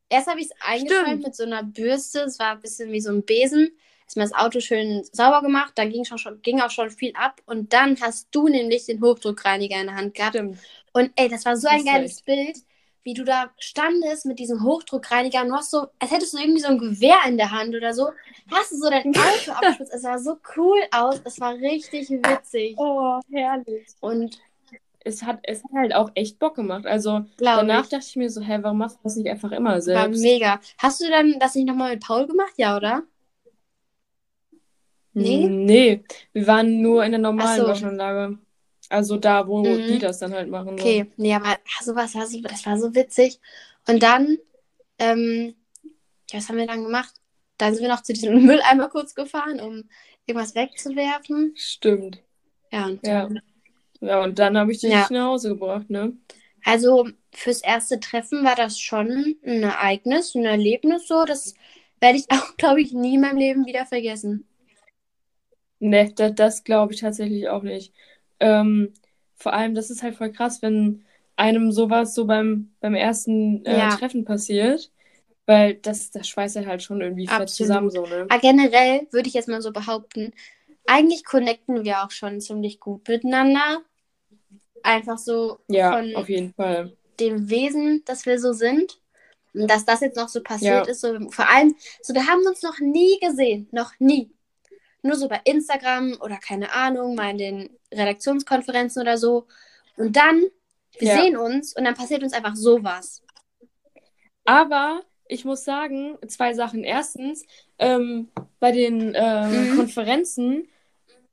[0.09, 1.23] Erst habe ich es eingeschäumt Stimmt.
[1.25, 2.21] mit so einer Bürste.
[2.21, 3.69] Es war ein bisschen wie so ein Besen.
[4.09, 5.73] Erstmal das Auto schön sauber gemacht.
[5.75, 7.41] Dann ging, schon, ging auch schon viel ab.
[7.45, 10.35] Und dann hast du nämlich den Hochdruckreiniger in der Hand gehabt.
[10.35, 10.57] Stimmt.
[10.93, 12.57] Und ey, das war so ein Das war geiles Bild,
[13.03, 16.59] wie du da standest mit diesem Hochdruckreiniger und du hast so, als hättest du irgendwie
[16.61, 18.09] so ein Gewehr in der Hand oder so.
[18.51, 19.93] Hast du so dein Auto abgespritzt.
[19.93, 21.21] Es sah so cool aus.
[21.23, 22.77] Es war richtig witzig.
[22.77, 23.87] Oh, herrlich.
[23.99, 24.39] Und
[25.03, 26.85] Es hat, es hat halt auch echt Bock gemacht.
[26.85, 29.81] Also danach ich, dachte ich mir so, hä, warum machst du das nicht einfach immer
[29.91, 30.13] war selbst?
[30.13, 30.59] mega.
[30.77, 32.53] Hast du dann das nicht nochmal mit Paul gemacht?
[32.57, 33.03] Ja, oder?
[35.21, 35.47] Nee?
[35.47, 36.03] Nee,
[36.33, 37.67] wir waren nur in der normalen Ach so.
[37.67, 38.37] Waschanlage.
[38.89, 39.87] Also da, wo Mhm.
[39.87, 40.77] die das dann halt machen.
[40.77, 40.83] so.
[40.83, 43.39] Okay, nee, aber ach, sowas war so, das war so witzig.
[43.87, 44.37] Und dann,
[44.97, 45.55] ähm,
[46.31, 47.13] ja, was haben wir dann gemacht?
[47.57, 49.83] Dann sind wir noch zu diesem Mülleimer kurz gefahren, um
[50.25, 51.53] irgendwas wegzuwerfen.
[51.55, 52.19] Stimmt.
[52.71, 53.23] Ja, und Ja.
[53.27, 53.41] dann,
[54.01, 55.07] Ja, und dann habe ich dich Ja.
[55.11, 56.13] nach Hause gebracht, ne?
[56.65, 61.25] also fürs erste Treffen war das schon ein Ereignis, ein Erlebnis so.
[61.25, 61.53] Das
[62.01, 64.45] werde ich auch, glaube ich, nie in meinem Leben wieder vergessen.
[65.79, 67.93] Ne, das, das glaube ich tatsächlich auch nicht.
[68.39, 68.93] Ähm,
[69.35, 73.77] vor allem, das ist halt voll krass, wenn einem sowas so beim, beim ersten äh,
[73.79, 73.89] Ja.
[73.89, 74.91] Treffen passiert.
[75.45, 78.27] Weil das, das schweißt ja halt schon irgendwie fett zusammen, so, ne?
[78.29, 80.31] Aber generell würde ich jetzt mal so behaupten,
[80.85, 83.81] eigentlich connecten wir auch schon ziemlich gut miteinander.
[84.83, 86.95] Einfach so Ja, von auf jeden Fall.
[87.19, 88.99] dem Wesen, dass wir so sind.
[89.55, 90.91] Und dass das jetzt noch so passiert Ja.
[90.91, 91.01] ist.
[91.01, 93.67] So, vor allem, so, wir haben uns noch nie gesehen.
[93.71, 94.29] Noch nie.
[95.01, 99.47] Nur so bei Instagram oder keine Ahnung, mal in den Redaktionskonferenzen oder so.
[99.97, 100.43] Und dann,
[100.97, 101.15] wir Ja.
[101.21, 103.21] sehen uns und dann passiert uns einfach sowas.
[104.45, 106.83] Aber ich muss sagen, zwei Sachen.
[106.83, 107.45] Erstens,
[107.77, 109.75] ähm, bei den äh, Mhm.
[109.75, 110.67] Konferenzen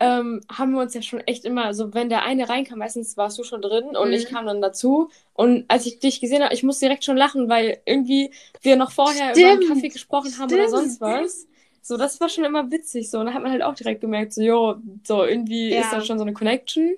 [0.01, 3.39] ähm, haben wir uns ja schon echt immer, also wenn der eine reinkam, meistens warst
[3.39, 4.15] du schon drin und Mhm.
[4.15, 5.11] ich kam dann dazu.
[5.35, 8.91] Und als ich dich gesehen habe, ich musste direkt schon lachen, weil irgendwie wir noch
[8.93, 10.71] vorher über Stimmt, einen Kaffee gesprochen haben oder stimmt.
[10.71, 11.47] sonst was.
[11.87, 13.11] So, das war schon immer witzig.
[13.11, 15.81] So, und da hat man halt auch direkt gemerkt, so, jo, so irgendwie Ja.
[15.83, 16.97] ist da schon so eine Connection.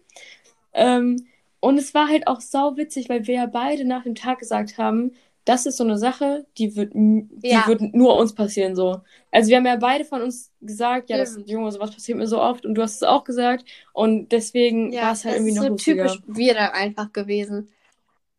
[0.73, 1.27] Ähm,
[1.61, 4.79] und es war halt auch sau witzig, weil wir ja beide nach dem Tag gesagt
[4.79, 5.13] haben,
[5.45, 7.67] das ist so eine Sache, die wird, die Ja.
[7.67, 9.01] wird nur uns passieren, so.
[9.31, 11.51] Also wir haben ja beide von uns gesagt, ja, das, Stimmt.
[11.51, 15.13] Junge, sowas passiert mir so oft und du hast es auch gesagt und deswegen war
[15.13, 16.07] es halt irgendwie noch so lustiger.
[16.07, 17.69] typisch wir dann einfach gewesen.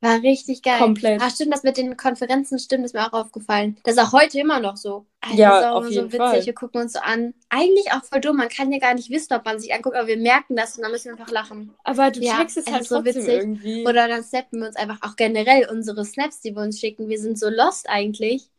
[0.01, 0.77] War richtig geil.
[0.79, 1.19] Komplett.
[1.21, 3.77] Ach, stimmt, das mit den Konferenzen, stimmt, ist mir auch aufgefallen.
[3.83, 5.05] Das ist auch heute immer noch so.
[5.19, 6.19] Also, Ja, das ist auch auf immer jeden so witzig.
[6.19, 6.45] Fall.
[6.45, 7.33] Wir gucken uns so an.
[7.49, 8.37] Eigentlich auch voll dumm.
[8.37, 10.83] Man kann ja gar nicht wissen, ob man sich anguckt, aber wir merken das und
[10.83, 11.75] dann müssen wir einfach lachen.
[11.83, 13.27] Aber du Ja, checkst es halt ist so witzig.
[13.27, 13.85] irgendwie.
[13.85, 17.09] Oder dann snappen wir uns einfach auch generell unsere Snaps, die wir uns schicken.
[17.09, 18.49] Wir sind so lost eigentlich.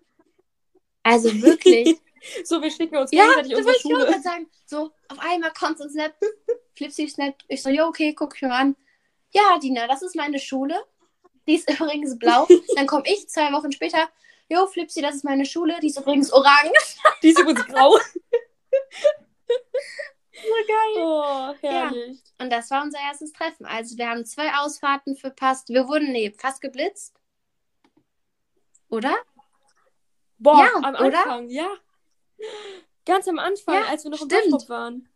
[1.02, 1.96] Also wirklich.
[2.44, 4.22] so, wir schicken uns ja, gegenseitig das unsere wollte ich auch Schule.
[4.22, 4.46] sagen.
[4.66, 6.12] So, auf einmal kommt uns Snap.
[6.74, 7.34] Flipsy Snap.
[7.48, 8.76] Ich so, ja, okay, guck ich mal an.
[9.30, 10.74] Ja, Dina, das ist meine Schule.
[11.50, 12.46] Die ist übrigens blau.
[12.76, 14.08] Dann komme ich zwei Wochen später.
[14.48, 15.78] Jo, Flipsy, das ist meine Schule.
[15.80, 16.96] Die ist übrigens orange.
[17.24, 17.98] Die ist übrigens grau.
[20.32, 20.94] So geil.
[21.04, 22.22] Oh, herrlich.
[22.38, 23.66] Und das war unser erstes Treffen.
[23.66, 25.70] Also wir haben zwei Ausfahrten verpasst.
[25.70, 27.14] Wir wurden, nee, fast geblitzt.
[28.88, 29.16] Oder?
[30.38, 31.18] Boah, Ja, am oder?
[31.18, 31.68] Anfang, ja.
[33.04, 34.50] Ganz am Anfang, Ja, als wir noch im stimmt.
[34.52, 35.08] Bottrop waren.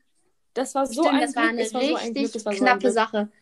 [0.53, 2.33] Das war so Stimmt, ein das war Glück, eine das war so ein Glück, richtig
[2.33, 2.91] das war so knappe.
[2.93, 3.33] Sache.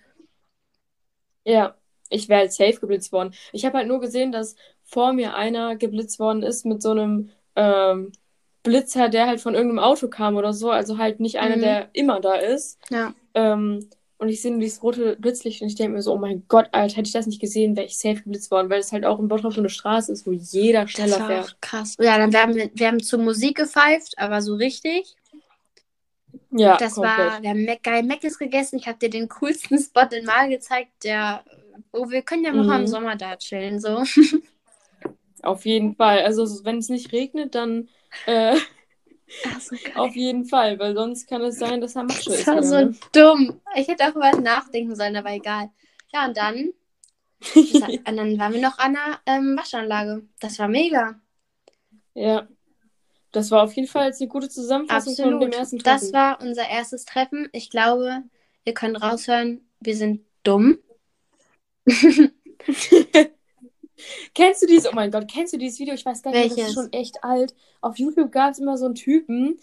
[1.44, 1.74] Ja,
[2.12, 3.34] ich wäre halt safe geblitzt worden.
[3.52, 7.30] Ich habe halt nur gesehen, dass vor mir einer geblitzt worden ist mit so einem
[7.56, 8.12] ähm,
[8.62, 10.70] Blitzer, der halt von irgendeinem Auto kam oder so.
[10.70, 11.60] Also halt nicht einer, Mhm.
[11.62, 12.78] der immer da ist.
[12.90, 13.14] Ja.
[13.34, 16.44] Ähm, und ich sehe nur dieses rote Blitzlicht und ich denke mir so, oh mein
[16.46, 19.04] Gott, Alter, hätte ich das nicht gesehen, wäre ich safe geblitzt worden, weil es halt
[19.04, 21.44] auch in Bottrop so eine Straße ist, wo jeder Das schneller war fährt.
[21.56, 21.96] auch krass.
[21.98, 25.16] Ja, dann wir haben wir, wir haben zur Musik gepfeift, aber so richtig.
[26.50, 27.18] Ja, das komplett.
[27.18, 28.76] war, wir haben Mac, geil Meckes gegessen.
[28.78, 31.42] Ich habe dir den coolsten Spot in Mal gezeigt, der,
[31.92, 32.82] oh, wir können ja mal Mhm.
[32.82, 34.02] im Sommer da chillen, so.
[35.42, 36.20] Auf jeden Fall.
[36.20, 37.88] Also wenn es nicht regnet, dann
[38.26, 38.56] äh,
[39.60, 42.46] so auf jeden Fall, weil sonst kann es sein, dass er Matsche Das ist.
[42.46, 42.94] war wieder, so ne?
[43.12, 43.60] dumm.
[43.74, 45.70] Ich hätte auch über nachdenken sollen, aber egal.
[46.12, 46.72] Ja, und dann,
[47.54, 50.22] und dann waren wir noch an der ähm, Waschanlage.
[50.40, 51.20] Das war mega.
[52.14, 52.46] ja.
[53.34, 55.86] Das war auf jeden Fall jetzt eine gute Zusammenfassung von dem ersten Absolut.
[55.86, 56.12] Das Treffen.
[56.12, 57.48] war unser erstes Treffen.
[57.52, 58.24] Ich glaube,
[58.66, 60.76] ihr könnt raushören, wir sind dumm.
[64.34, 65.94] Kennst du dieses, oh mein Gott, kennst du dieses Video?
[65.94, 66.70] Ich weiß gar nicht, mehr, das Welches?
[66.70, 67.54] ist schon echt alt.
[67.80, 69.58] Auf YouTube gab es immer so einen Typen,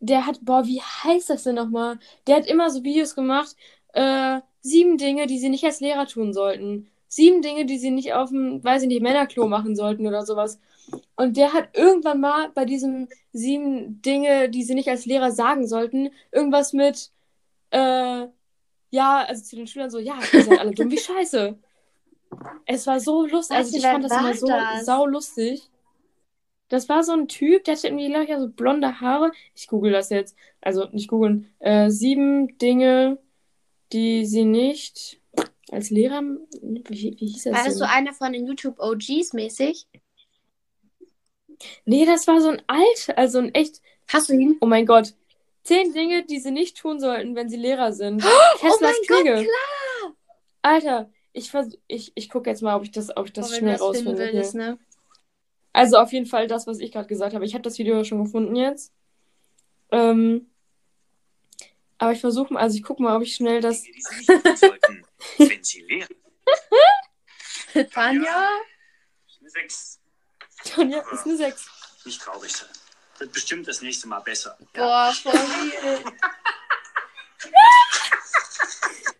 [0.00, 1.98] der hat, boah, wie heißt das denn nochmal?
[2.26, 3.54] Der hat immer so Videos gemacht,
[3.92, 6.88] äh, sieben Dinge, die sie nicht als Lehrer tun sollten.
[7.08, 10.60] Sieben Dinge, die sie nicht auf dem, weiß ich nicht, Männerklo machen sollten oder sowas.
[11.16, 15.66] Und der hat irgendwann mal bei diesem sieben Dinge, die sie nicht als Lehrer sagen
[15.66, 17.10] sollten, irgendwas mit,
[17.70, 18.26] äh,
[18.90, 21.58] ja, also zu den Schülern so, ja, ihr seid alle dumm wie Scheiße.
[22.66, 23.56] Es war so lustig.
[23.56, 24.84] Also ich fand das immer so das?
[24.84, 25.68] sau lustig.
[26.68, 29.32] Das war so ein Typ, der hatte irgendwie, glaube ich, so blonde Haare.
[29.56, 30.36] Ich google das jetzt.
[30.60, 31.52] Also nicht googeln.
[31.58, 33.18] Äh, sieben Dinge,
[33.92, 35.20] die sie nicht
[35.72, 36.22] als Lehrer.
[36.62, 39.86] Wie, wie hieß das War das so einer von den YouTube-OGs mäßig?
[41.84, 43.82] Nee, das war so ein alt, also ein echt.
[44.08, 44.56] Hast du ihn?
[44.60, 45.14] Oh mein Gott.
[45.62, 48.24] Zehn Dinge, die sie nicht tun sollten, wenn sie Lehrer sind.
[48.24, 49.48] Oh Kesslers mein Gott, Knigge.
[50.62, 53.58] Alter, ich, vers ich, ich gucke jetzt mal, ob ich das, ob ich das wenn
[53.58, 54.50] schnell das rausfinde.
[54.54, 54.78] ne?
[55.72, 57.44] Also auf jeden Fall das, was ich gerade gesagt habe.
[57.44, 58.92] Ich habe das Video ja schon gefunden jetzt.
[59.92, 60.50] Ähm,
[61.98, 63.82] aber ich versuche mal, also ich gucke mal, ob ich schnell das.
[63.82, 65.04] Dinge, die Sie nicht tun sollten,
[65.38, 66.16] wenn Sie lehren.
[67.92, 68.48] Tanja?
[69.40, 70.00] Eine Sechs.
[70.64, 71.70] Tonja ist eine 6.
[72.04, 72.68] Nicht traurig sein.
[73.20, 74.56] Wird bestimmt das nächste Mal besser.
[74.72, 75.34] Boah, voll.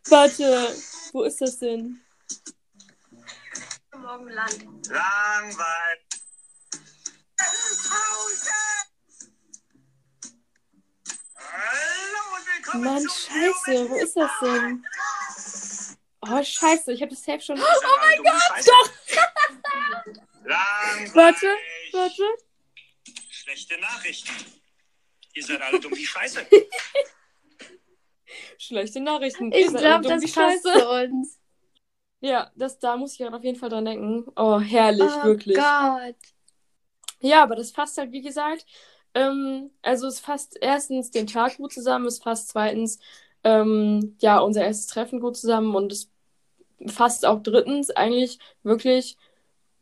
[0.09, 0.75] Warte,
[1.13, 2.01] wo ist das denn?
[3.95, 4.65] Morgenland.
[4.89, 5.99] Langweil.
[11.37, 14.83] Hallo und willkommen Mann, zum scheiße, wo ist das denn?
[16.23, 17.61] Oh, scheiße, ich habe das Safe schon.
[17.61, 17.65] Oh
[17.99, 18.67] mein Gott!
[18.67, 18.91] Doch!
[20.45, 21.15] Langweilig.
[21.15, 21.55] Warte,
[21.93, 22.50] warte.
[23.71, 24.33] Schlechte Nachrichten.
[25.33, 26.41] Ihr seid alle dumm wie Scheiße.
[28.59, 29.53] Schlechte Nachrichten.
[29.53, 30.81] Ich Ihr seid alle glaube, dumm das wie passt Scheiße.
[30.81, 31.39] zu uns.
[32.21, 34.27] Ja, das, da muss ich gerade auf jeden Fall dran denken.
[34.35, 35.57] Oh, herrlich, oh wirklich.
[35.57, 36.17] Gott.
[37.21, 38.67] Ja, aber das fasst halt, wie gesagt,
[39.15, 42.99] ähm, also es fasst erstens den Tag gut zusammen, es fasst zweitens,
[43.45, 46.11] ähm, ja, unser erstes Treffen gut zusammen und es
[46.87, 49.17] fasst auch drittens eigentlich wirklich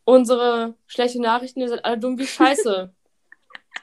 [0.05, 2.92] unsere schlechten Nachrichten, ihr seid alle dumm wie Scheiße.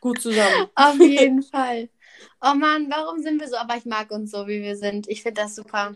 [0.02, 0.68] Gut zusammen.
[0.76, 1.90] Auf jeden Fall.
[2.42, 3.58] Oh Mann, warum sind wir so?
[3.58, 5.08] Aber ich mag uns so, wie wir sind.
[5.08, 5.96] Ich finde das super.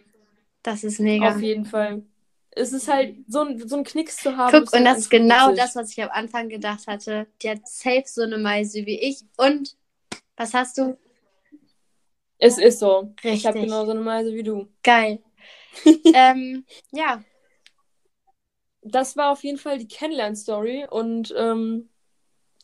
[0.64, 1.30] Das ist mega.
[1.30, 2.04] Auf jeden Fall.
[2.52, 4.52] Es ist halt so ein, so ein Knicks zu haben.
[4.52, 5.64] Guck, ist und halt das ist genau witzig.
[5.64, 7.28] das, was ich am Anfang gedacht hatte.
[7.42, 9.22] Die hat safe so eine Meise wie ich.
[9.38, 9.76] Und
[10.36, 10.98] was hast du?
[12.38, 13.14] Es ist so.
[13.20, 13.46] Ich Richtig.
[13.48, 14.68] habe genauso eine Meise wie du.
[14.84, 15.20] Geil.
[16.14, 17.24] ähm, ja,
[18.82, 21.90] das war auf jeden Fall die Kennenlern-Story und ähm,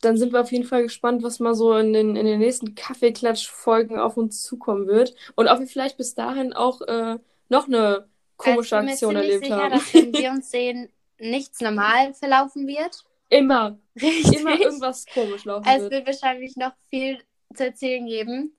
[0.02, 2.74] dann sind wir auf jeden Fall gespannt, was mal so in den, in den nächsten
[2.74, 8.08] Kaffeeklatsch-Folgen auf uns zukommen wird und ob wir vielleicht bis dahin auch äh, noch eine
[8.36, 9.70] komische also ich Aktion bin mir erlebt sicher, haben.
[9.72, 13.04] dass wenn wir uns sehen, nichts normal verlaufen wird.
[13.28, 14.40] Immer, Richtig.
[14.40, 15.92] immer irgendwas komisch laufen Es wird.
[15.92, 17.18] wird wahrscheinlich noch viel
[17.54, 18.56] zu erzählen geben.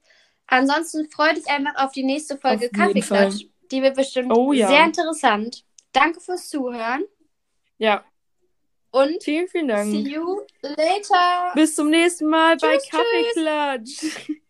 [0.48, 3.46] Ansonsten freu dich einfach auf die nächste Folge Kaffeeklatsch.
[3.72, 4.68] Die wird bestimmt Oh ja.
[4.68, 5.64] sehr interessant.
[5.92, 7.04] Danke fürs Zuhören
[7.78, 8.04] Ja,
[9.04, 10.08] und vielen, vielen see Dank.
[10.08, 11.52] you later.
[11.56, 13.36] Bis zum nächsten Mal bei Tschüss, tschüss.
[13.36, 14.30] Kaffeeklatsch.